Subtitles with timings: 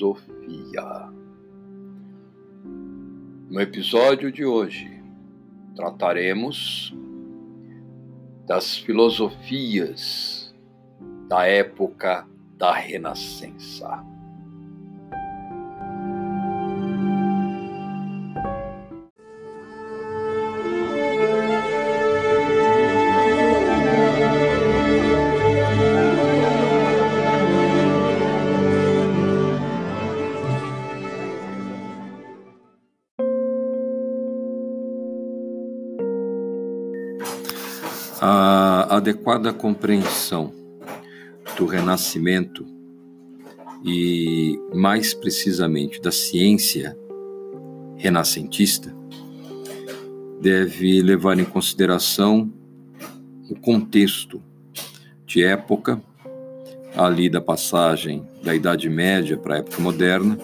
[0.00, 1.12] Filosofia.
[3.50, 5.02] No episódio de hoje,
[5.76, 6.94] trataremos
[8.46, 10.54] das filosofias
[11.28, 14.02] da época da Renascença.
[39.00, 40.52] Adequada compreensão
[41.56, 42.66] do renascimento
[43.82, 46.96] e, mais precisamente, da ciência
[47.96, 48.94] renascentista
[50.38, 52.52] deve levar em consideração
[53.48, 54.42] o contexto
[55.26, 56.00] de época,
[56.94, 60.36] ali da passagem da Idade Média para a época moderna,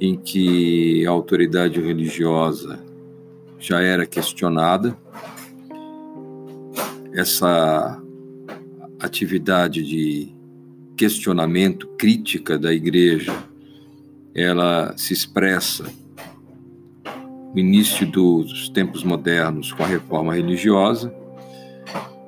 [0.00, 2.78] em que a autoridade religiosa
[3.58, 4.96] já era questionada
[7.14, 8.02] essa
[8.98, 10.34] atividade de
[10.96, 13.32] questionamento, crítica da igreja,
[14.34, 15.84] ela se expressa
[17.54, 21.14] no início dos tempos modernos com a reforma religiosa,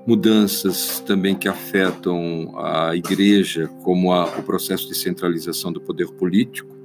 [0.06, 6.76] mudanças também que afetam a igreja, como a, o processo de centralização do poder político,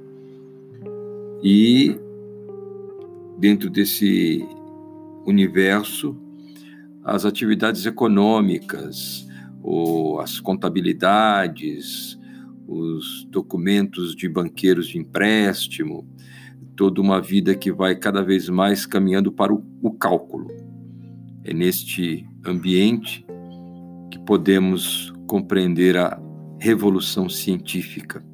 [1.40, 1.96] e
[3.38, 4.44] dentro desse
[5.24, 6.16] universo,
[7.04, 9.26] as atividades econômicas,
[9.62, 12.18] ou as contabilidades,
[12.66, 16.06] os documentos de banqueiros de empréstimo,
[16.74, 20.48] toda uma vida que vai cada vez mais caminhando para o, o cálculo.
[21.44, 23.24] É neste ambiente
[24.10, 26.20] que podemos compreender a
[26.58, 28.24] revolução científica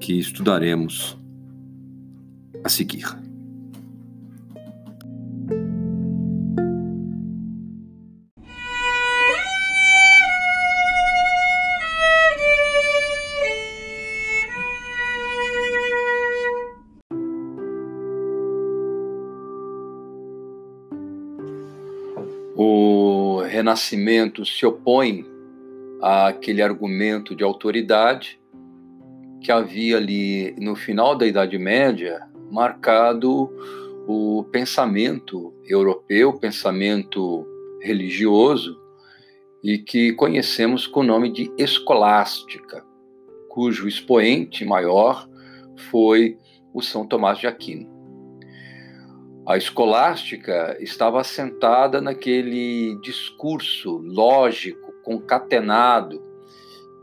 [0.00, 1.16] que estudaremos
[2.64, 3.21] a seguir.
[23.72, 25.24] O Renascimento se opõe
[26.02, 28.38] àquele argumento de autoridade
[29.40, 33.50] que havia ali no final da Idade Média marcado
[34.06, 37.46] o pensamento europeu, pensamento
[37.80, 38.78] religioso,
[39.64, 42.84] e que conhecemos com o nome de escolástica,
[43.48, 45.26] cujo expoente maior
[45.90, 46.36] foi
[46.74, 47.90] o São Tomás de Aquino.
[49.44, 56.22] A escolástica estava assentada naquele discurso lógico, concatenado,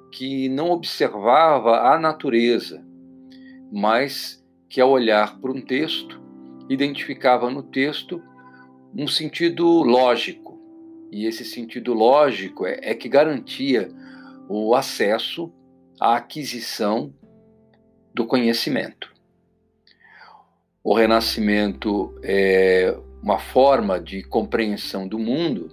[0.10, 2.82] que não observava a natureza,
[3.70, 6.22] mas que, ao olhar para um texto,
[6.70, 8.24] identificava no texto
[8.96, 10.58] um sentido lógico.
[11.12, 13.92] E esse sentido lógico é, é que garantia
[14.48, 15.52] o acesso
[16.00, 17.14] à aquisição
[18.14, 19.19] do conhecimento.
[20.90, 25.70] O renascimento é uma forma de compreensão do mundo,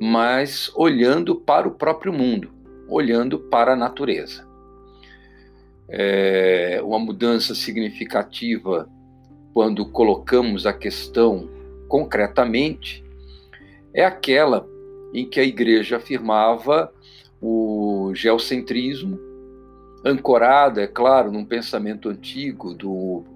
[0.00, 2.50] mas olhando para o próprio mundo,
[2.88, 4.44] olhando para a natureza.
[5.88, 8.90] É uma mudança significativa
[9.54, 11.48] quando colocamos a questão
[11.86, 13.04] concretamente
[13.94, 14.66] é aquela
[15.14, 16.92] em que a igreja afirmava
[17.40, 19.20] o geocentrismo,
[20.04, 23.31] ancorada, é claro, num pensamento antigo do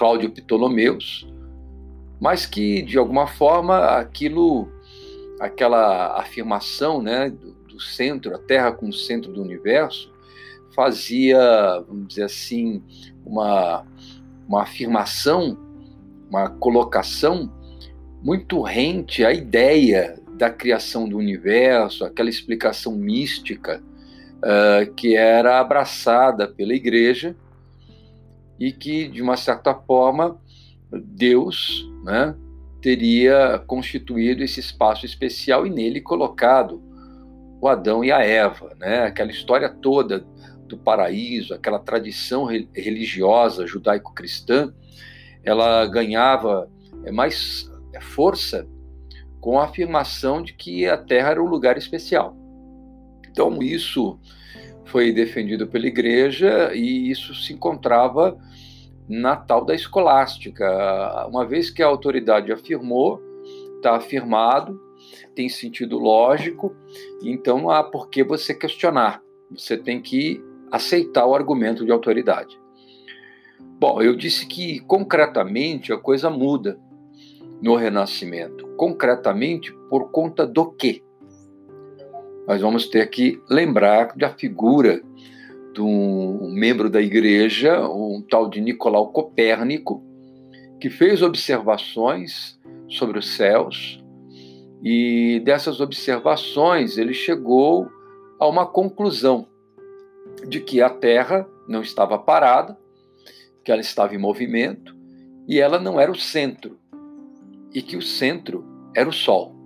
[0.00, 1.30] Cláudio Ptolomeus,
[2.18, 4.66] mas que de alguma forma aquilo,
[5.38, 10.10] aquela afirmação, né, do, do centro, a Terra como centro do universo,
[10.74, 11.38] fazia,
[11.86, 12.82] vamos dizer assim,
[13.26, 13.84] uma
[14.48, 15.56] uma afirmação,
[16.30, 17.52] uma colocação
[18.20, 23.82] muito rente à ideia da criação do universo, aquela explicação mística
[24.38, 27.36] uh, que era abraçada pela igreja
[28.60, 30.38] e que, de uma certa forma,
[30.92, 32.36] Deus né,
[32.82, 36.82] teria constituído esse espaço especial e nele colocado
[37.60, 39.04] o Adão e a Eva, né?
[39.04, 40.24] aquela história toda
[40.66, 44.72] do paraíso, aquela tradição religiosa judaico-cristã,
[45.44, 46.70] ela ganhava
[47.04, 48.66] é, mais é, força
[49.40, 52.36] com a afirmação de que a Terra era um lugar especial.
[53.30, 54.18] Então, isso
[54.90, 58.36] foi defendido pela igreja e isso se encontrava
[59.08, 60.66] na tal da escolástica.
[61.28, 63.20] Uma vez que a autoridade afirmou,
[63.76, 64.80] está afirmado,
[65.34, 66.74] tem sentido lógico,
[67.22, 69.22] então não há por que você questionar.
[69.50, 72.58] Você tem que aceitar o argumento de autoridade.
[73.78, 76.78] Bom, eu disse que concretamente a coisa muda
[77.62, 78.66] no Renascimento.
[78.76, 81.02] Concretamente por conta do quê?
[82.50, 85.00] Nós vamos ter que lembrar da figura
[85.72, 90.02] de um membro da igreja, um tal de Nicolau Copérnico,
[90.80, 92.58] que fez observações
[92.88, 94.02] sobre os céus
[94.82, 97.88] e dessas observações ele chegou
[98.40, 99.46] a uma conclusão
[100.48, 102.76] de que a Terra não estava parada,
[103.64, 104.92] que ela estava em movimento
[105.46, 106.80] e ela não era o centro,
[107.72, 109.59] e que o centro era o Sol.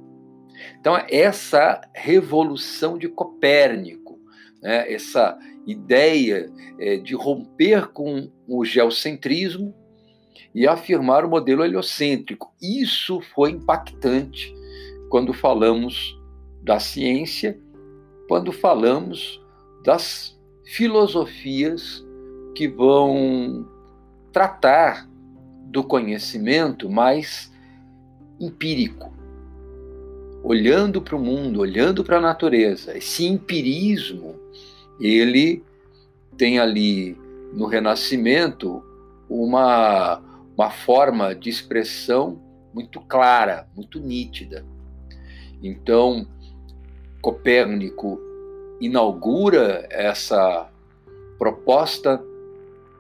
[0.80, 4.18] Então, essa revolução de Copérnico,
[4.62, 9.74] né, essa ideia é, de romper com o geocentrismo
[10.54, 12.52] e afirmar o modelo heliocêntrico.
[12.62, 14.54] Isso foi impactante
[15.08, 16.18] quando falamos
[16.62, 17.58] da ciência,
[18.28, 19.40] quando falamos
[19.84, 22.04] das filosofias
[22.54, 23.68] que vão
[24.32, 25.08] tratar
[25.66, 27.52] do conhecimento mais
[28.40, 29.13] empírico,
[30.44, 32.96] olhando para o mundo, olhando para a natureza.
[32.96, 34.38] Esse empirismo,
[35.00, 35.64] ele
[36.36, 37.16] tem ali
[37.54, 38.84] no Renascimento
[39.28, 40.20] uma,
[40.54, 42.38] uma forma de expressão
[42.74, 44.66] muito clara, muito nítida.
[45.62, 46.26] Então,
[47.22, 48.20] Copérnico
[48.78, 50.70] inaugura essa
[51.38, 52.22] proposta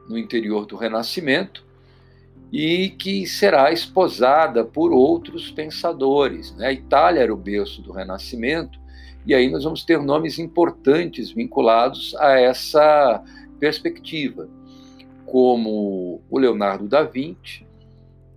[0.08, 1.63] no interior do Renascimento
[2.52, 6.54] e que será esposada por outros pensadores.
[6.56, 6.68] Né?
[6.68, 8.78] A Itália era o berço do Renascimento,
[9.26, 13.24] e aí nós vamos ter nomes importantes vinculados a essa
[13.58, 14.48] perspectiva,
[15.24, 17.66] como o Leonardo da Vinci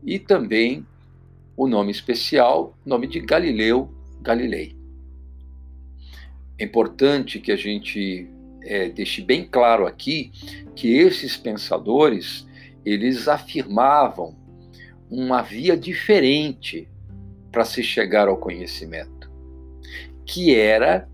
[0.03, 0.85] e também
[1.55, 3.89] o nome especial, nome de Galileu
[4.21, 4.75] Galilei.
[6.57, 8.27] É importante que a gente
[8.63, 10.31] é, deixe bem claro aqui
[10.75, 12.46] que esses pensadores
[12.87, 14.35] eles afirmavam
[15.09, 16.87] uma via diferente
[17.51, 19.29] para se chegar ao conhecimento,
[20.25, 21.09] que era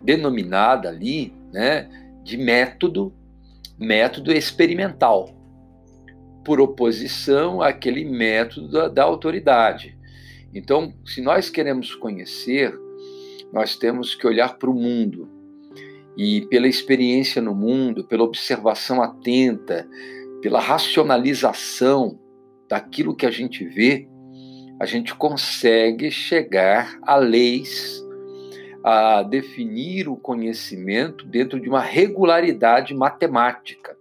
[0.00, 1.88] denominada ali, né,
[2.22, 3.12] de método,
[3.78, 5.34] método experimental,
[6.44, 9.98] por oposição àquele método da, da autoridade.
[10.54, 12.72] Então, se nós queremos conhecer,
[13.52, 15.28] nós temos que olhar para o mundo
[16.16, 19.88] e pela experiência no mundo, pela observação atenta,
[20.40, 22.18] pela racionalização
[22.68, 24.08] daquilo que a gente vê,
[24.80, 28.04] a gente consegue chegar a leis,
[28.84, 33.96] a definir o conhecimento dentro de uma regularidade matemática.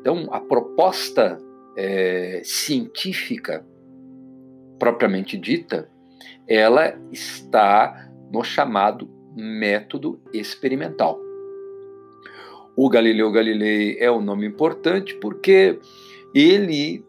[0.00, 1.38] Então, a proposta
[1.76, 3.64] é, científica,
[4.78, 5.88] propriamente dita,
[6.46, 11.29] ela está no chamado método experimental.
[12.76, 15.78] O Galileu Galilei é um nome importante porque
[16.34, 17.04] ele,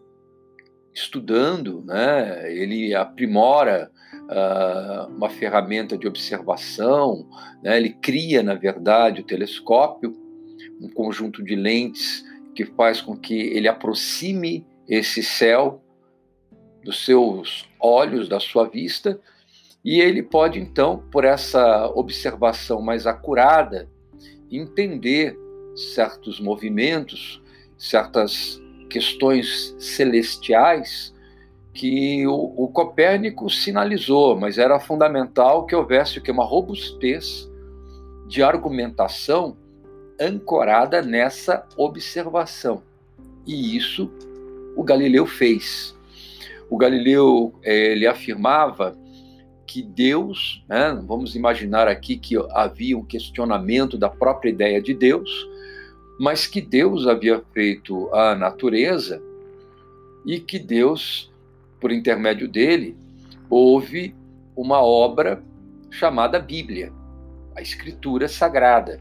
[0.92, 3.90] estudando, né, ele aprimora
[4.24, 7.28] uh, uma ferramenta de observação,
[7.62, 10.14] né, ele cria, na verdade, o telescópio,
[10.80, 15.82] um conjunto de lentes que faz com que ele aproxime esse céu
[16.84, 19.18] dos seus olhos, da sua vista,
[19.84, 23.88] e ele pode, então, por essa observação mais acurada,
[24.50, 25.36] entender
[25.74, 27.42] certos movimentos,
[27.76, 31.14] certas questões celestiais
[31.72, 37.50] que o, o, Copérnico sinalizou, mas era fundamental que houvesse que uma robustez
[38.28, 39.56] de argumentação
[40.20, 42.82] ancorada nessa observação.
[43.46, 44.10] E isso
[44.76, 45.96] o Galileu fez.
[46.68, 48.96] O Galileu eh, ele afirmava
[49.66, 55.30] que Deus, né, vamos imaginar aqui que havia um questionamento da própria ideia de Deus,
[56.22, 59.20] mas que Deus havia feito a natureza
[60.24, 61.32] e que Deus,
[61.80, 62.96] por intermédio dele,
[63.50, 64.14] houve
[64.54, 65.42] uma obra
[65.90, 66.92] chamada Bíblia,
[67.56, 69.00] a Escritura Sagrada.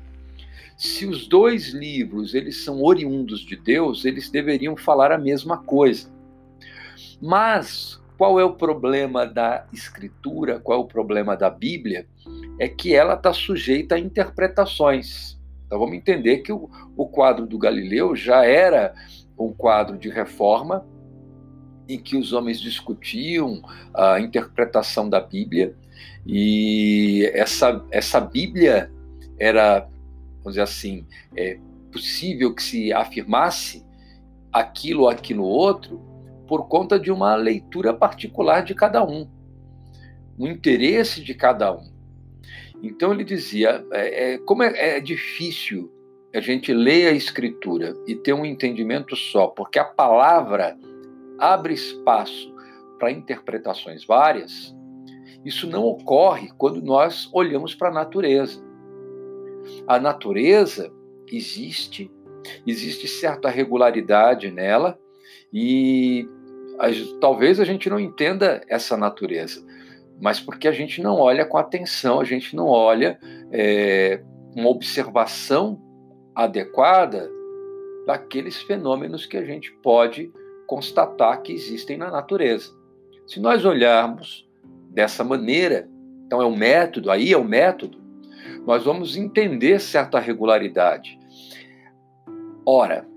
[0.76, 6.12] Se os dois livros eles são oriundos de Deus, eles deveriam falar a mesma coisa.
[7.22, 10.60] Mas qual é o problema da escritura?
[10.60, 12.08] Qual é o problema da Bíblia?
[12.58, 15.40] É que ela está sujeita a interpretações.
[15.72, 18.94] Então vamos entender que o, o quadro do Galileu já era
[19.40, 20.86] um quadro de reforma,
[21.88, 23.62] em que os homens discutiam
[23.94, 25.74] a interpretação da Bíblia,
[26.28, 28.92] e essa, essa Bíblia
[29.40, 29.88] era,
[30.40, 31.06] vamos dizer assim,
[31.38, 31.58] é
[31.90, 33.86] possível que se afirmasse
[34.52, 36.02] aquilo ou aquilo outro
[36.50, 39.26] por conta de uma leitura particular de cada um.
[40.38, 41.91] o interesse de cada um.
[42.82, 45.92] Então ele dizia, é, é, como é, é difícil
[46.34, 50.78] a gente ler a escritura e ter um entendimento só, porque a palavra
[51.38, 52.54] abre espaço
[52.98, 54.74] para interpretações várias,
[55.44, 58.64] isso não ocorre quando nós olhamos para a natureza.
[59.88, 60.92] A natureza
[61.32, 62.12] existe,
[62.66, 65.00] existe certa regularidade nela
[65.52, 66.28] e
[67.20, 69.64] talvez a gente não entenda essa natureza,
[70.22, 73.20] mas porque a gente não olha com atenção, a gente não olha
[73.52, 74.22] é,
[74.56, 75.82] uma observação
[76.36, 77.28] adequada
[78.06, 80.32] daqueles fenômenos que a gente pode
[80.68, 82.72] constatar que existem na natureza.
[83.26, 84.48] Se nós olharmos
[84.92, 85.90] dessa maneira,
[86.26, 88.00] então é o método, aí é o método,
[88.66, 91.20] nós vamos entender certa regularidade.
[92.64, 93.08] Ora,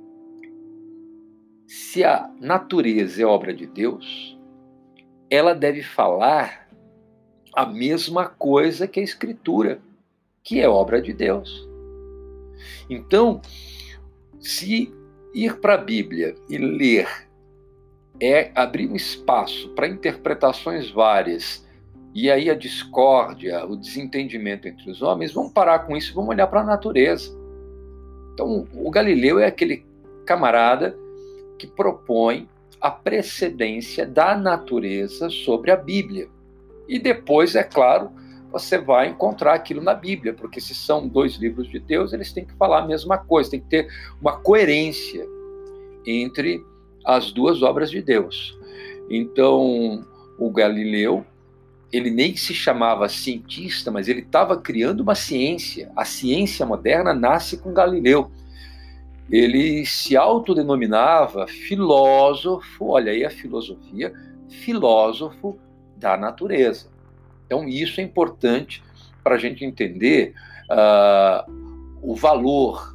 [1.67, 4.39] se a natureza é obra de Deus,
[5.29, 6.64] ela deve falar
[7.55, 9.81] a mesma coisa que a Escritura,
[10.43, 11.69] que é obra de Deus.
[12.89, 13.41] Então,
[14.41, 14.93] se
[15.35, 17.09] ir para a Bíblia e ler
[18.21, 21.65] é abrir um espaço para interpretações várias
[22.15, 26.47] e aí a discórdia, o desentendimento entre os homens, vamos parar com isso, vamos olhar
[26.47, 27.37] para a natureza.
[28.33, 29.85] Então, o Galileu é aquele
[30.25, 30.97] camarada
[31.59, 32.49] que propõe
[32.81, 36.29] a precedência da natureza sobre a Bíblia.
[36.89, 38.11] E depois, é claro,
[38.55, 42.45] você vai encontrar aquilo na Bíblia, porque se são dois livros de Deus, eles têm
[42.45, 43.89] que falar a mesma coisa, tem que ter
[44.21, 45.27] uma coerência
[46.07, 46.65] entre
[47.05, 48.57] as duas obras de Deus.
[49.11, 50.07] Então,
[50.39, 51.25] o Galileu,
[51.93, 55.91] ele nem se chamava cientista, mas ele estava criando uma ciência.
[55.97, 58.31] A ciência moderna nasce com Galileu.
[59.31, 64.13] Ele se autodenominava filósofo, olha aí a filosofia,
[64.49, 65.59] filósofo
[66.05, 66.87] da natureza.
[67.47, 68.85] Então, isso é importante
[69.23, 70.35] para a gente entender
[70.71, 71.51] uh,
[72.03, 72.95] o valor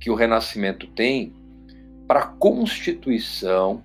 [0.00, 1.34] que o Renascimento tem
[2.08, 3.82] para a constituição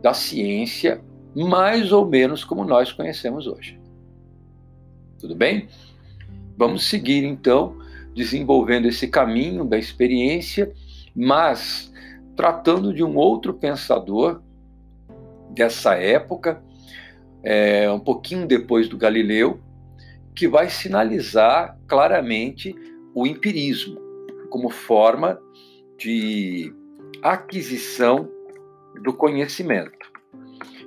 [0.00, 1.02] da ciência,
[1.36, 3.78] mais ou menos como nós conhecemos hoje.
[5.18, 5.68] Tudo bem?
[6.56, 7.76] Vamos seguir então
[8.14, 10.72] desenvolvendo esse caminho da experiência,
[11.14, 11.92] mas
[12.34, 14.40] tratando de um outro pensador
[15.50, 16.62] dessa época,
[17.42, 19.60] é, um pouquinho depois do Galileu,
[20.34, 22.74] que vai sinalizar claramente
[23.14, 23.98] o empirismo
[24.48, 25.38] como forma
[25.98, 26.72] de
[27.22, 28.28] aquisição
[29.02, 30.10] do conhecimento.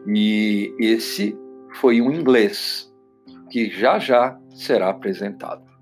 [0.07, 1.37] E esse
[1.75, 2.91] foi um inglês
[3.49, 5.72] que já já será apresentado.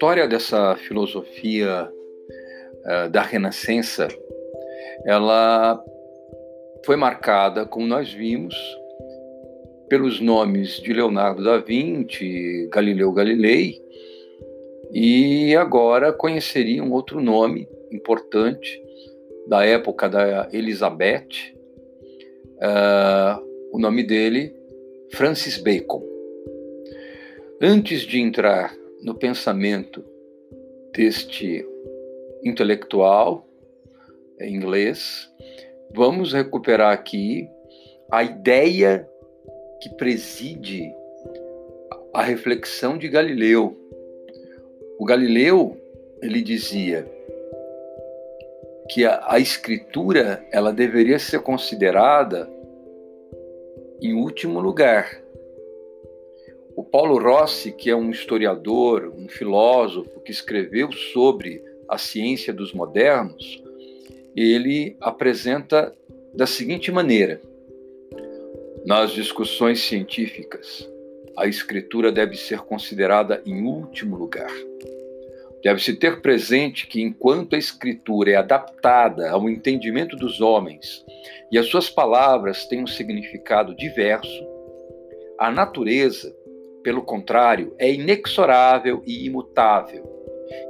[0.00, 4.08] História dessa filosofia uh, da Renascença,
[5.04, 5.78] ela
[6.86, 8.54] foi marcada, como nós vimos,
[9.90, 13.78] pelos nomes de Leonardo da Vinci, Galileu Galilei,
[14.90, 18.82] e agora conheceria um outro nome importante
[19.48, 21.52] da época da Elizabeth,
[22.56, 23.38] uh,
[23.70, 24.56] o nome dele,
[25.10, 26.02] Francis Bacon.
[27.60, 30.04] Antes de entrar no pensamento
[30.92, 31.66] deste
[32.44, 33.46] intelectual
[34.40, 35.30] inglês,
[35.94, 37.48] vamos recuperar aqui
[38.10, 39.08] a ideia
[39.80, 40.94] que preside
[42.12, 43.76] a reflexão de Galileu.
[44.98, 45.76] O Galileu,
[46.22, 47.06] ele dizia
[48.88, 52.50] que a, a escritura ela deveria ser considerada
[54.02, 55.22] em último lugar
[56.80, 62.72] o Paulo Rossi, que é um historiador, um filósofo que escreveu sobre a ciência dos
[62.72, 63.62] modernos,
[64.34, 65.94] ele apresenta
[66.34, 67.38] da seguinte maneira:
[68.86, 70.88] nas discussões científicas,
[71.36, 74.50] a escritura deve ser considerada em último lugar.
[75.62, 81.04] Deve-se ter presente que, enquanto a escritura é adaptada ao entendimento dos homens
[81.52, 84.48] e as suas palavras têm um significado diverso,
[85.38, 86.34] a natureza
[86.82, 90.04] pelo contrário, é inexorável e imutável,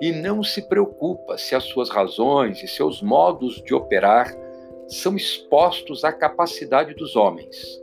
[0.01, 4.37] e não se preocupa se as suas razões e seus modos de operar
[4.89, 7.81] são expostos à capacidade dos homens.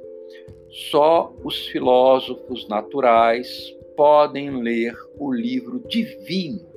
[0.69, 6.67] Só os filósofos naturais podem ler o livro divino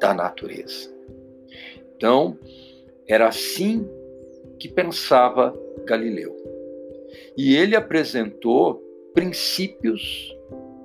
[0.00, 0.92] da natureza.
[1.96, 2.36] Então,
[3.08, 3.88] era assim
[4.58, 6.36] que pensava Galileu.
[7.36, 8.82] E ele apresentou
[9.14, 10.31] princípios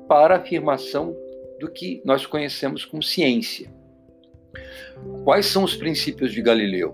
[0.07, 1.15] para a afirmação
[1.59, 3.71] do que nós conhecemos como ciência.
[5.23, 6.93] Quais são os princípios de Galileu?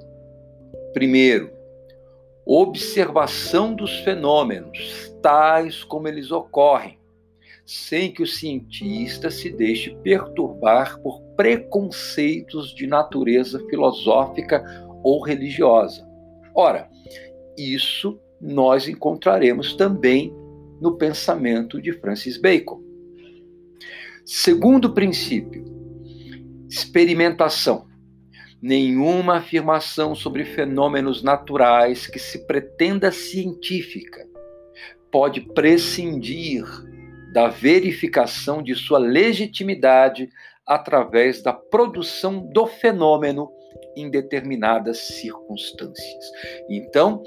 [0.94, 1.52] Primeiro,
[2.46, 7.00] observação dos fenômenos, tais como eles ocorrem,
[7.66, 14.64] sem que o cientista se deixe perturbar por preconceitos de natureza filosófica
[15.02, 16.08] ou religiosa.
[16.54, 16.90] Ora,
[17.58, 20.34] isso nós encontraremos também
[20.82, 22.83] no pensamento de Francis Bacon.
[24.26, 25.66] Segundo princípio,
[26.70, 27.88] experimentação.
[28.62, 34.26] Nenhuma afirmação sobre fenômenos naturais que se pretenda científica
[35.12, 36.64] pode prescindir
[37.34, 40.30] da verificação de sua legitimidade
[40.66, 43.52] através da produção do fenômeno
[43.98, 46.26] em determinadas circunstâncias.
[46.70, 47.22] Então,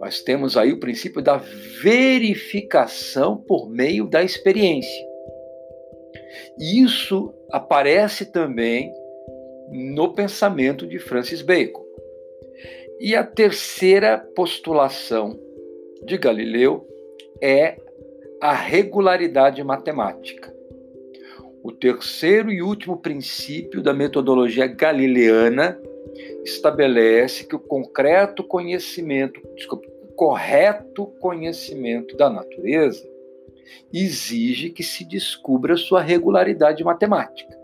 [0.00, 1.36] nós temos aí o princípio da
[1.80, 5.13] verificação por meio da experiência.
[6.58, 8.92] Isso aparece também
[9.70, 11.84] no pensamento de Francis Bacon.
[13.00, 15.38] E a terceira postulação
[16.04, 16.86] de Galileu
[17.40, 17.76] é
[18.40, 20.54] a regularidade matemática.
[21.62, 25.80] O terceiro e último princípio da metodologia galileana
[26.44, 33.13] estabelece que o concreto conhecimento, desculpa, correto conhecimento da natureza
[33.92, 37.56] exige que se descubra sua regularidade matemática.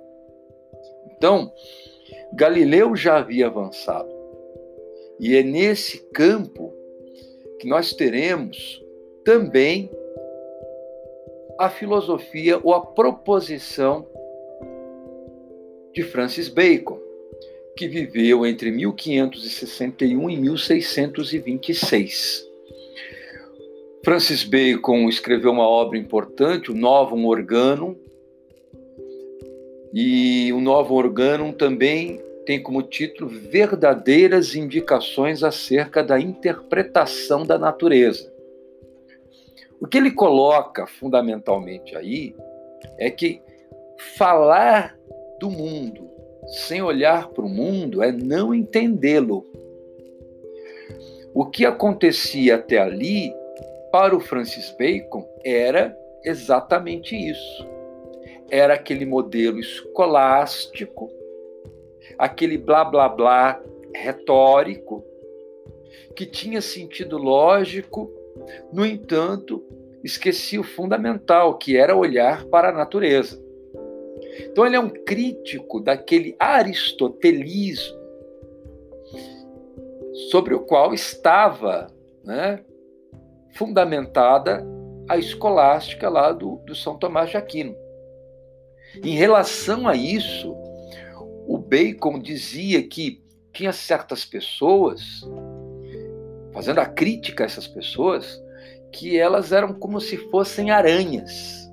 [1.16, 1.50] Então,
[2.33, 4.09] Galileu já havia avançado.
[5.19, 6.73] E é nesse campo
[7.59, 8.82] que nós teremos
[9.25, 9.91] também
[11.58, 14.06] a filosofia ou a proposição
[15.93, 16.99] de Francis Bacon,
[17.76, 22.50] que viveu entre 1561 e 1626.
[24.04, 27.97] Francis Bacon escreveu uma obra importante, o Novum Organum,
[29.93, 38.32] e o Novum Organum também tem como título Verdadeiras Indicações acerca da interpretação da natureza.
[39.80, 42.34] O que ele coloca fundamentalmente aí
[42.99, 43.43] é que
[44.17, 44.97] falar
[45.39, 46.08] do mundo
[46.47, 49.47] sem olhar para o mundo é não entendê-lo.
[51.32, 53.32] O que acontecia até ali,
[53.91, 57.69] para o Francis Bacon, era exatamente isso.
[58.50, 61.11] Era aquele modelo escolástico,
[62.19, 63.63] aquele blá blá blá
[63.95, 65.05] retórico,
[66.15, 68.11] que tinha sentido lógico,
[68.73, 69.65] no entanto,
[70.03, 73.41] esqueci o fundamental, que era olhar para a natureza.
[74.41, 77.99] Então, ele é um crítico daquele aristotelismo
[80.31, 81.89] sobre o qual estava
[82.25, 82.65] né,
[83.52, 84.65] fundamentada
[85.08, 87.75] a escolástica lá do, do São Tomás de Aquino.
[89.02, 90.54] Em relação a isso,
[91.47, 95.23] o Bacon dizia que tinha certas pessoas
[96.52, 98.41] fazendo a crítica a essas pessoas,
[98.93, 101.69] que elas eram como se fossem aranhas.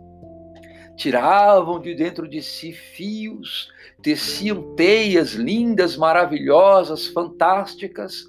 [0.95, 3.69] Tiravam de dentro de si fios,
[4.01, 8.23] teciam teias lindas, maravilhosas, fantásticas,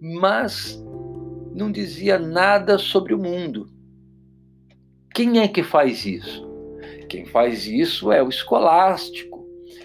[0.00, 0.82] mas
[1.54, 3.68] não dizia nada sobre o mundo.
[5.14, 6.44] Quem é que faz isso?
[7.08, 9.44] Quem faz isso é o escolástico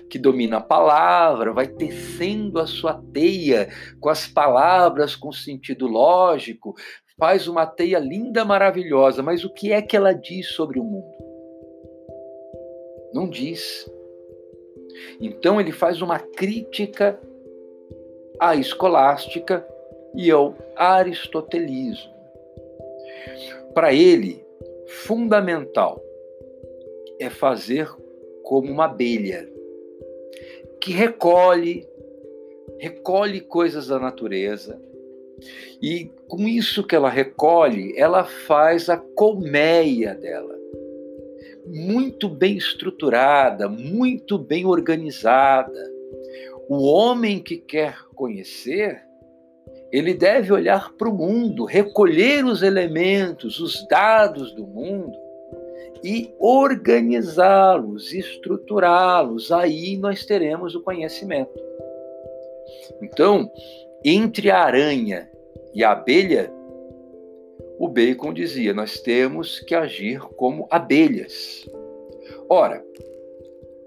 [0.10, 6.73] que domina a palavra, vai tecendo a sua teia com as palavras com sentido lógico,
[7.19, 11.13] faz uma teia linda, maravilhosa, mas o que é que ela diz sobre o mundo?
[13.13, 13.86] Não diz.
[15.21, 17.19] Então ele faz uma crítica
[18.39, 19.63] à escolástica
[20.15, 22.13] e ao aristotelismo.
[23.74, 24.43] Para ele,
[24.88, 26.02] fundamental
[27.19, 27.89] é fazer
[28.43, 29.48] como uma abelha
[30.82, 31.88] que recolhe,
[32.80, 34.82] recolhe coisas da natureza.
[35.82, 40.58] E com isso que ela recolhe, ela faz a colmeia dela.
[41.65, 45.91] Muito bem estruturada, muito bem organizada.
[46.67, 49.02] O homem que quer conhecer,
[49.91, 55.17] ele deve olhar para o mundo, recolher os elementos, os dados do mundo
[56.04, 59.52] e organizá-los, estruturá-los.
[59.52, 61.52] Aí nós teremos o conhecimento.
[63.02, 63.52] Então,
[64.04, 65.30] entre a aranha
[65.73, 66.52] e a abelha,
[67.78, 71.67] o Bacon dizia: nós temos que agir como abelhas.
[72.47, 72.84] Ora,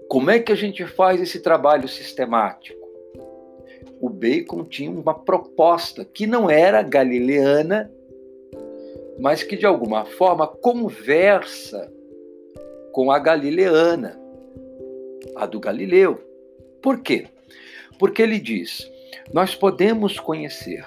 [0.09, 2.82] como é que a gente faz esse trabalho sistemático?
[4.03, 7.89] O Bacon tinha uma proposta que não era galileana,
[9.17, 11.89] mas que de alguma forma conversa
[12.91, 14.19] com a galileana,
[15.37, 16.19] a do Galileu.
[16.81, 17.27] Por quê?
[17.97, 18.91] Porque ele diz:
[19.31, 20.85] nós podemos conhecer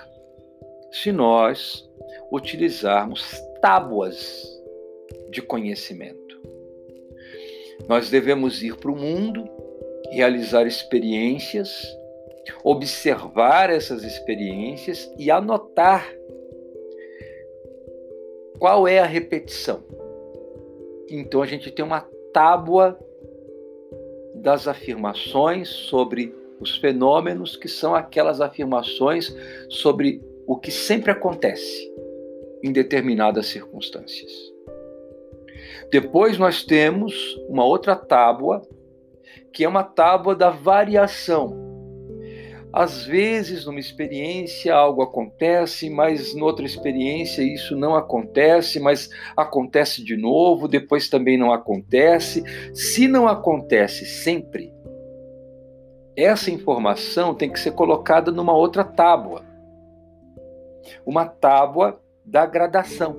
[0.92, 1.88] se nós
[2.30, 4.46] utilizarmos tábuas
[5.30, 6.38] de conhecimento.
[7.88, 9.48] Nós devemos ir para o mundo,
[10.10, 11.96] realizar experiências,
[12.62, 16.06] observar essas experiências e anotar
[18.58, 19.82] qual é a repetição.
[21.08, 22.00] Então a gente tem uma
[22.32, 22.98] tábua
[24.34, 29.34] das afirmações sobre os fenômenos, que são aquelas afirmações
[29.68, 31.92] sobre o que sempre acontece
[32.62, 34.32] em determinadas circunstâncias.
[35.90, 37.14] Depois nós temos
[37.48, 38.62] uma outra tábua,
[39.52, 41.65] que é uma tábua da variação.
[42.76, 50.14] Às vezes, numa experiência, algo acontece, mas noutra experiência isso não acontece, mas acontece de
[50.14, 52.42] novo, depois também não acontece.
[52.74, 54.70] Se não acontece sempre,
[56.14, 59.42] essa informação tem que ser colocada numa outra tábua.
[61.06, 63.16] Uma tábua da gradação.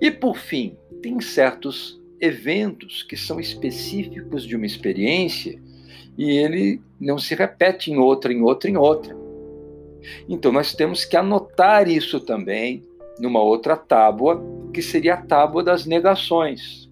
[0.00, 5.62] E por fim, tem certos eventos que são específicos de uma experiência
[6.16, 9.16] e ele não se repete em outra, em outra, em outra.
[10.28, 12.84] Então nós temos que anotar isso também
[13.18, 16.88] numa outra tábua, que seria a tábua das negações.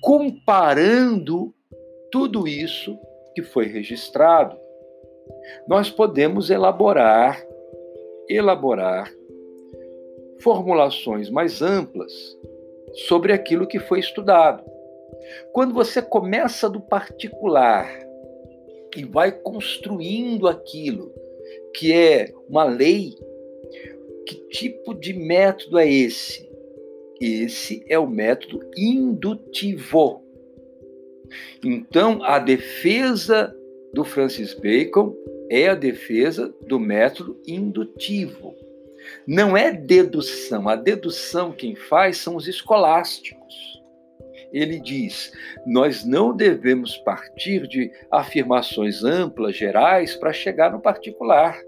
[0.00, 1.52] Comparando
[2.10, 2.96] tudo isso
[3.34, 4.56] que foi registrado,
[5.66, 7.44] nós podemos elaborar
[8.28, 9.10] elaborar
[10.40, 12.12] formulações mais amplas
[13.06, 14.62] sobre aquilo que foi estudado.
[15.52, 17.88] Quando você começa do particular
[18.96, 21.12] e vai construindo aquilo
[21.74, 23.14] que é uma lei,
[24.26, 26.48] que tipo de método é esse?
[27.20, 30.22] Esse é o método indutivo.
[31.64, 33.54] Então, a defesa
[33.92, 35.14] do Francis Bacon
[35.50, 38.54] é a defesa do método indutivo.
[39.26, 40.68] Não é dedução.
[40.68, 43.37] A dedução quem faz são os escolásticos.
[44.52, 45.32] Ele diz:
[45.66, 51.60] nós não devemos partir de afirmações amplas, gerais, para chegar no particular,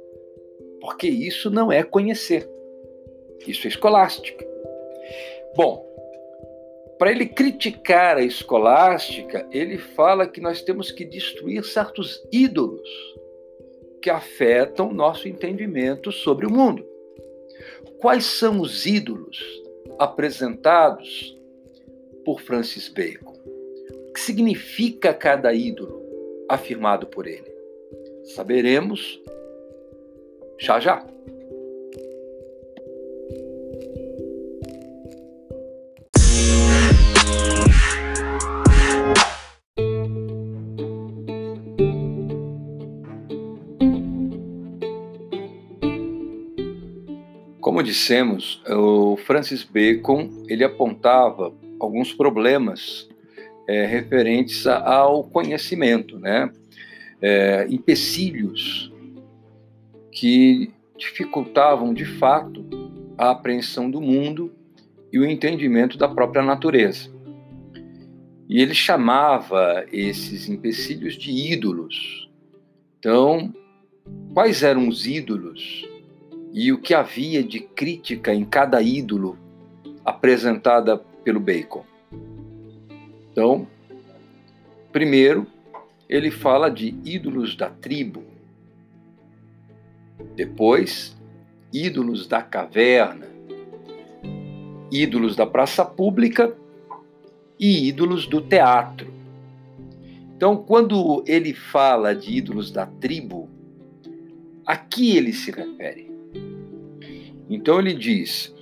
[0.80, 2.48] porque isso não é conhecer.
[3.46, 4.46] Isso é escolástica.
[5.56, 5.84] Bom,
[6.98, 12.88] para ele criticar a escolástica, ele fala que nós temos que destruir certos ídolos
[14.02, 16.86] que afetam nosso entendimento sobre o mundo.
[17.98, 19.38] Quais são os ídolos
[19.98, 21.38] apresentados
[22.24, 23.34] por Francis Bacon?
[24.08, 26.02] O que significa cada ídolo
[26.48, 27.50] afirmado por ele?
[28.24, 29.20] Saberemos
[30.58, 31.06] já já.
[47.60, 53.08] Como dissemos, o Francis Bacon ele apontava alguns problemas
[53.66, 56.50] é, referentes ao conhecimento, né?
[57.22, 58.92] É, empecilhos
[60.10, 62.64] que dificultavam de fato
[63.16, 64.52] a apreensão do mundo
[65.12, 67.10] e o entendimento da própria natureza.
[68.48, 72.28] E ele chamava esses empecilhos de ídolos.
[72.98, 73.54] Então,
[74.34, 75.88] quais eram os ídolos
[76.52, 79.38] e o que havia de crítica em cada ídolo
[80.04, 81.84] apresentada pelo Bacon.
[83.32, 83.66] Então,
[84.92, 85.46] primeiro,
[86.08, 88.22] ele fala de ídolos da tribo.
[90.34, 91.16] Depois,
[91.72, 93.26] ídolos da caverna,
[94.90, 96.54] ídolos da praça pública
[97.58, 99.12] e ídolos do teatro.
[100.36, 103.48] Então, quando ele fala de ídolos da tribo,
[104.66, 106.10] a que ele se refere?
[107.48, 108.54] Então ele diz: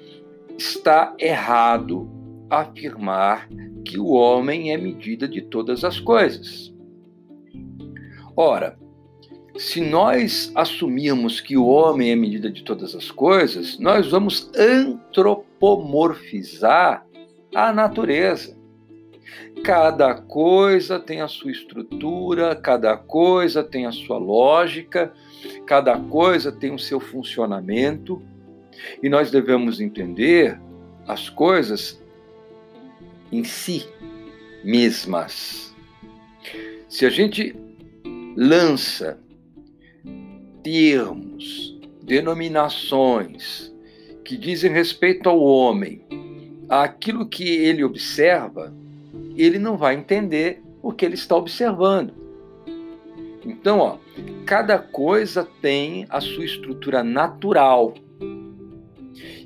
[0.57, 2.11] está errado
[2.50, 3.48] afirmar
[3.84, 6.72] que o homem é medida de todas as coisas.
[8.37, 8.78] Ora,
[9.56, 17.04] se nós assumirmos que o homem é medida de todas as coisas, nós vamos antropomorfizar
[17.54, 18.58] a natureza.
[19.64, 25.12] Cada coisa tem a sua estrutura, cada coisa tem a sua lógica,
[25.66, 28.22] cada coisa tem o seu funcionamento.
[29.02, 30.61] E nós devemos entender
[31.06, 32.00] as coisas
[33.30, 33.86] em si
[34.64, 35.74] mesmas.
[36.88, 37.54] Se a gente
[38.36, 39.18] lança
[40.62, 43.72] termos, denominações
[44.24, 46.02] que dizem respeito ao homem,
[46.68, 48.74] aquilo que ele observa,
[49.36, 52.12] ele não vai entender o que ele está observando.
[53.44, 53.98] Então, ó,
[54.44, 57.94] cada coisa tem a sua estrutura natural.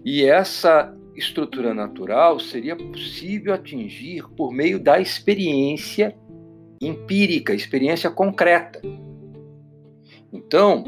[0.04, 6.16] E essa estrutura natural seria possível atingir por meio da experiência
[6.80, 8.80] empírica, experiência concreta.
[10.32, 10.84] Então,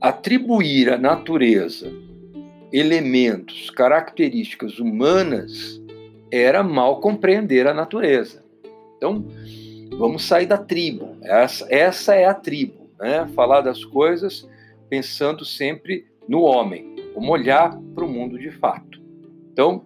[0.00, 1.92] atribuir à natureza
[2.72, 5.80] elementos, características humanas
[6.30, 8.44] era mal compreender a natureza.
[8.96, 9.24] Então,
[9.96, 11.16] vamos sair da tribo.
[11.22, 13.28] Essa, essa é a tribo, né?
[13.34, 14.48] Falar das coisas
[14.88, 18.93] pensando sempre no homem, como olhar para o mundo de fato.
[19.54, 19.84] Então,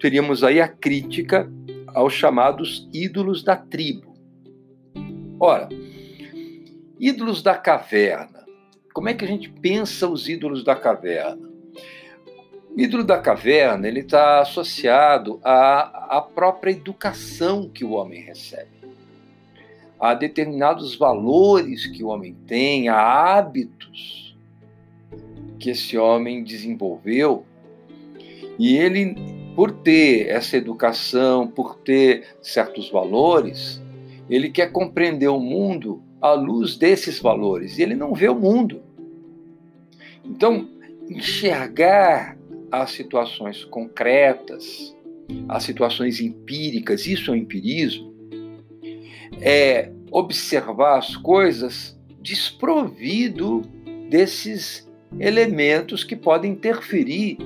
[0.00, 1.46] teríamos aí a crítica
[1.88, 4.14] aos chamados ídolos da tribo.
[5.38, 5.68] Ora,
[6.98, 8.46] ídolos da caverna.
[8.94, 11.50] Como é que a gente pensa os ídolos da caverna?
[12.74, 18.70] O ídolo da caverna ele está associado à, à própria educação que o homem recebe,
[20.00, 24.34] a determinados valores que o homem tem, a hábitos
[25.58, 27.44] que esse homem desenvolveu.
[28.60, 29.16] E ele,
[29.56, 33.80] por ter essa educação, por ter certos valores,
[34.28, 37.78] ele quer compreender o mundo à luz desses valores.
[37.78, 38.82] E ele não vê o mundo.
[40.22, 40.68] Então,
[41.08, 42.36] enxergar
[42.70, 44.94] as situações concretas,
[45.48, 48.12] as situações empíricas, isso é o empirismo,
[49.40, 53.62] é observar as coisas desprovido
[54.10, 54.86] desses
[55.18, 57.38] elementos que podem interferir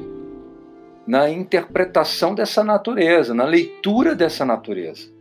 [1.06, 5.12] na interpretação dessa natureza, na leitura dessa natureza.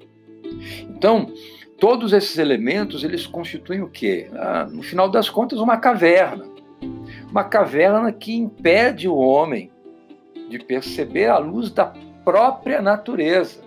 [0.81, 1.31] Então,
[1.79, 4.29] todos esses elementos, eles constituem o quê?
[4.33, 6.45] Ah, no final das contas, uma caverna.
[7.29, 9.71] Uma caverna que impede o homem
[10.49, 11.93] de perceber a luz da
[12.23, 13.61] própria natureza,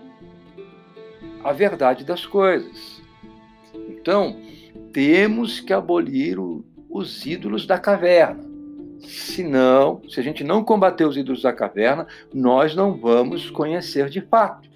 [1.42, 3.02] a verdade das coisas.
[3.88, 4.40] Então,
[4.92, 8.45] temos que abolir o, os ídolos da caverna.
[9.00, 14.20] Senão, se a gente não combater os ídolos da caverna, nós não vamos conhecer de
[14.20, 14.68] fato.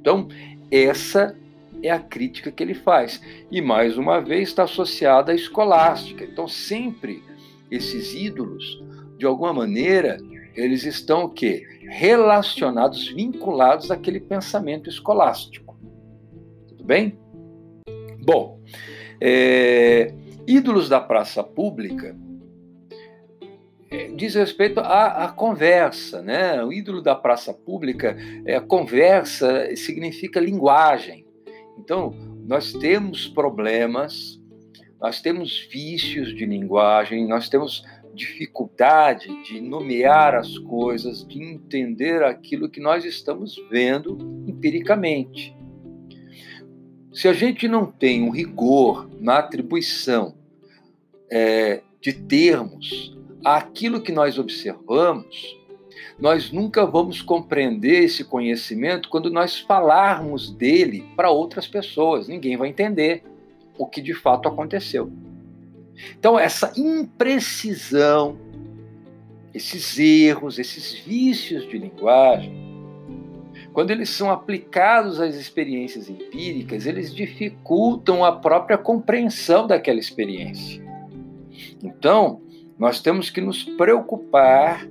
[0.00, 0.28] Então,
[0.70, 1.36] essa
[1.82, 3.20] é a crítica que ele faz.
[3.50, 6.24] E mais uma vez está associada à escolástica.
[6.24, 7.22] Então, sempre
[7.70, 8.82] esses ídolos,
[9.18, 10.18] de alguma maneira,
[10.54, 11.66] eles estão o quê?
[11.88, 15.76] Relacionados, vinculados àquele pensamento escolástico.
[16.68, 17.18] Tudo bem?
[18.24, 18.60] Bom,
[19.20, 20.14] é,
[20.46, 22.16] ídolos da praça pública
[24.16, 26.62] diz respeito à, à, conversa, né?
[26.62, 31.24] O ídolo da praça pública, é, conversa significa linguagem.
[31.78, 32.14] Então,
[32.46, 34.40] nós temos problemas,
[35.00, 42.68] nós temos vícios de linguagem, nós temos dificuldade de nomear as coisas, de entender aquilo
[42.68, 44.16] que nós estamos vendo
[44.46, 45.54] empiricamente.
[47.12, 50.34] Se a gente não tem um rigor na atribuição
[51.30, 55.56] é, de termos àquilo que nós observamos,
[56.18, 62.28] nós nunca vamos compreender esse conhecimento quando nós falarmos dele para outras pessoas.
[62.28, 63.22] Ninguém vai entender
[63.76, 65.10] o que de fato aconteceu.
[66.18, 68.38] Então, essa imprecisão,
[69.52, 72.64] esses erros, esses vícios de linguagem,
[73.72, 80.82] quando eles são aplicados às experiências empíricas, eles dificultam a própria compreensão daquela experiência.
[81.82, 82.40] Então,
[82.78, 84.88] nós temos que nos preocupar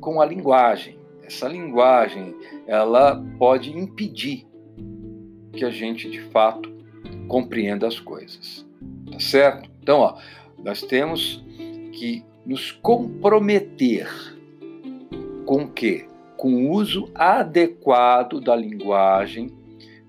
[0.00, 0.98] com a linguagem.
[1.22, 2.34] Essa linguagem,
[2.66, 4.46] ela pode impedir
[5.52, 6.72] que a gente de fato
[7.28, 8.66] compreenda as coisas.
[9.10, 9.70] Tá certo?
[9.80, 10.18] Então, ó,
[10.58, 11.44] nós temos
[11.92, 14.08] que nos comprometer
[15.46, 16.06] com o quê?
[16.36, 19.50] Com o uso adequado da linguagem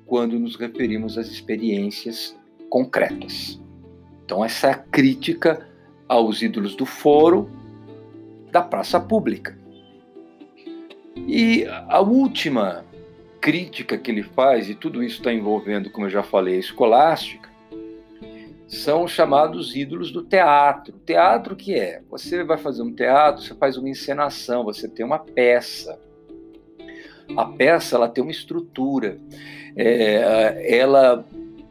[0.05, 2.37] quando nos referimos às experiências
[2.69, 3.61] concretas.
[4.25, 5.67] Então, essa é crítica
[6.11, 7.49] aos ídolos do foro
[8.51, 9.57] da praça pública.
[11.15, 12.83] E a última
[13.39, 17.49] crítica que ele faz, e tudo isso está envolvendo, como eu já falei, a escolástica,
[18.67, 20.99] são chamados ídolos do teatro.
[21.05, 22.01] Teatro que é?
[22.09, 25.97] Você vai fazer um teatro, você faz uma encenação, você tem uma peça.
[27.37, 29.17] A peça ela tem uma estrutura,
[29.77, 31.25] é, ela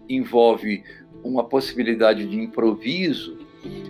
[0.09, 0.83] envolve
[1.23, 3.40] uma possibilidade de improviso,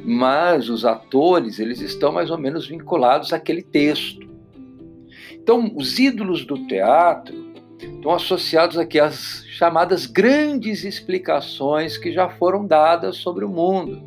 [0.04, 4.28] mas os atores eles estão mais ou menos vinculados àquele texto.
[5.33, 12.66] Então, os ídolos do teatro estão associados aqui às chamadas grandes explicações que já foram
[12.66, 14.02] dadas sobre o mundo.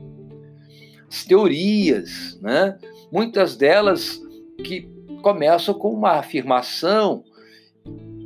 [1.28, 2.78] teorias, né?
[3.12, 4.20] muitas delas
[4.64, 4.90] que
[5.22, 7.24] começam com uma afirmação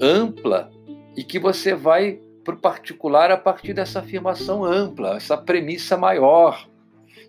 [0.02, 0.72] ampla
[1.16, 6.66] e que você vai para o particular a partir dessa afirmação ampla, essa premissa maior.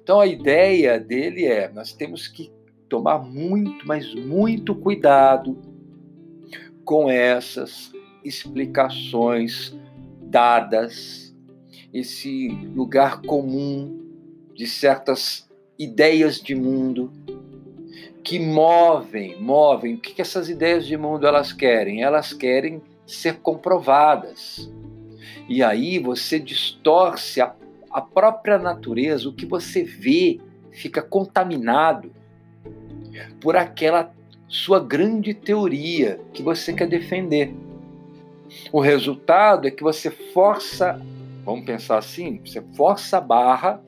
[0.09, 2.51] Então a ideia dele é: nós temos que
[2.89, 5.59] tomar muito, mas muito cuidado
[6.83, 7.93] com essas
[8.25, 9.77] explicações
[10.23, 11.37] dadas,
[11.93, 14.01] esse lugar comum
[14.55, 15.47] de certas
[15.79, 17.13] ideias de mundo
[18.25, 19.97] que movem, movem.
[19.97, 22.03] O que essas ideias de mundo elas querem?
[22.03, 24.73] Elas querem ser comprovadas.
[25.47, 27.55] E aí você distorce a,
[27.99, 32.13] a própria natureza, o que você vê fica contaminado
[33.41, 34.13] por aquela
[34.47, 37.53] sua grande teoria que você quer defender.
[38.73, 41.01] O resultado é que você força,
[41.45, 43.83] vamos pensar assim, você força a barra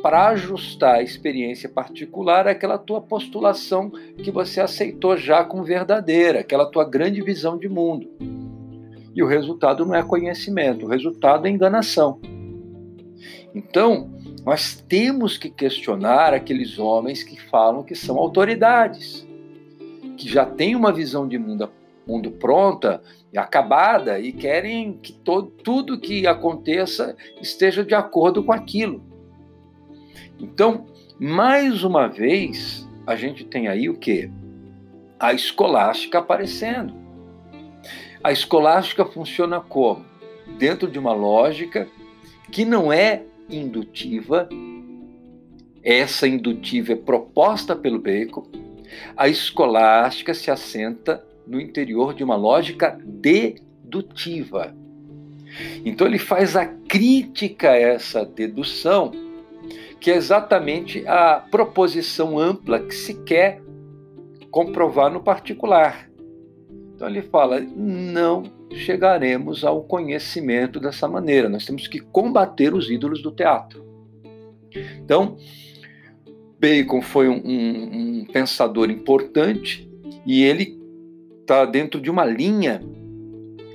[0.00, 6.64] para ajustar a experiência particular àquela tua postulação que você aceitou já como verdadeira, aquela
[6.70, 8.08] tua grande visão de mundo.
[9.14, 12.18] E o resultado não é conhecimento, o resultado é enganação.
[13.56, 14.10] Então,
[14.44, 19.26] nós temos que questionar aqueles homens que falam que são autoridades,
[20.18, 21.70] que já têm uma visão de mundo,
[22.06, 28.52] mundo pronta e acabada e querem que todo, tudo que aconteça esteja de acordo com
[28.52, 29.02] aquilo.
[30.38, 30.84] Então,
[31.18, 34.30] mais uma vez, a gente tem aí o que?
[35.18, 36.92] A escolástica aparecendo.
[38.22, 40.04] A escolástica funciona como?
[40.58, 41.88] Dentro de uma lógica
[42.52, 44.48] que não é indutiva,
[45.82, 48.46] essa indutiva é proposta pelo Bacon,
[49.16, 54.74] a escolástica se assenta no interior de uma lógica dedutiva.
[55.84, 59.12] Então ele faz a crítica a essa dedução
[60.00, 63.62] que é exatamente a proposição ampla que se quer
[64.50, 66.10] comprovar no particular.
[66.94, 73.22] Então ele fala: não chegaremos ao conhecimento dessa maneira, nós temos que combater os ídolos
[73.22, 73.84] do teatro.
[75.02, 75.36] Então,
[76.58, 79.88] Bacon foi um, um, um pensador importante
[80.26, 80.78] e ele
[81.40, 82.82] está dentro de uma linha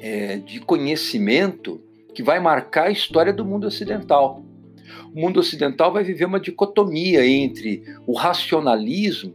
[0.02, 1.82] é, de conhecimento
[2.14, 4.44] que vai marcar a história do mundo ocidental
[5.14, 9.34] o mundo ocidental vai viver uma dicotomia entre o racionalismo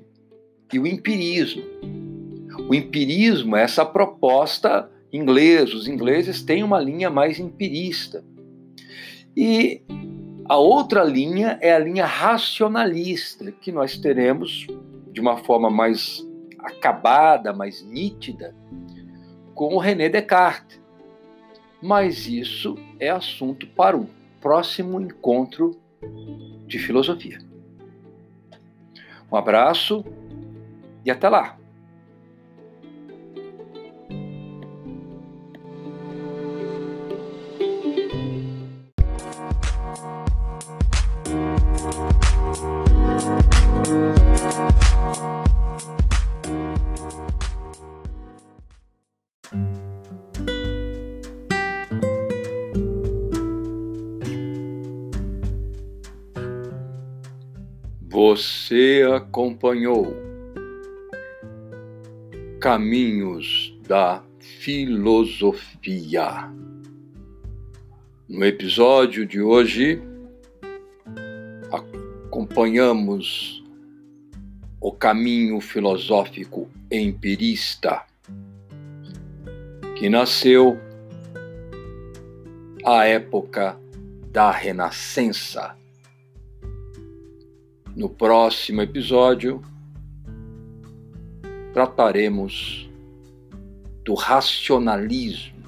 [0.72, 1.62] e o empirismo.
[2.68, 8.24] O empirismo é essa proposta inglesa, os ingleses têm uma linha mais empirista.
[9.36, 9.82] E
[10.48, 14.66] a outra linha é a linha racionalista, que nós teremos
[15.12, 16.24] de uma forma mais
[16.58, 18.54] acabada, mais nítida,
[19.54, 20.80] com o René Descartes.
[21.82, 24.06] Mas isso é assunto para um
[24.40, 25.78] próximo encontro
[26.66, 27.38] de filosofia.
[29.30, 30.04] Um abraço
[31.04, 31.58] e até lá!
[58.08, 60.14] Você acompanhou
[62.60, 65.72] Caminhos da Filosofia.
[68.28, 70.02] No episódio de hoje,
[72.46, 73.64] acompanhamos
[74.80, 78.04] o caminho filosófico empirista,
[79.96, 80.78] que nasceu
[82.84, 83.76] à época
[84.30, 85.76] da Renascença
[87.96, 89.60] no próximo episódio,
[91.72, 92.88] trataremos
[94.04, 95.66] do racionalismo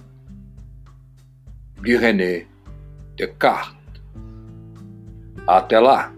[1.83, 2.47] de René
[3.17, 3.75] Descartes.
[5.47, 6.18] Até lá!